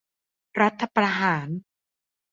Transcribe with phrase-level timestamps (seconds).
[0.61, 1.47] รัฐประหาร